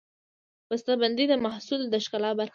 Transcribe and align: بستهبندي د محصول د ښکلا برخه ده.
بستهبندي 0.69 1.25
د 1.29 1.33
محصول 1.45 1.81
د 1.89 1.95
ښکلا 2.03 2.31
برخه 2.39 2.47
ده. 2.47 2.49